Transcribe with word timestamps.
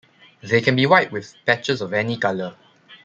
They 0.41 0.61
can 0.61 0.75
be 0.75 0.87
white 0.87 1.11
with 1.11 1.35
patches 1.45 1.79
of 1.79 1.93
any 1.93 2.17
color. 2.17 2.55